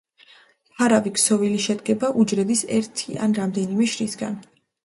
მფარავი 0.69 1.11
ქსოვილი 1.17 1.59
შედგება 1.65 2.11
უჯრედის 2.23 2.65
ერთი 2.81 3.21
ან 3.27 3.39
რამდენიმე 3.41 3.91
შრისაგან. 3.95 4.43